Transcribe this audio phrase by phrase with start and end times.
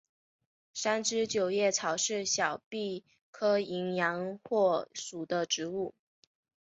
[0.73, 5.93] 三枝九叶草是小檗科淫羊藿属的植物。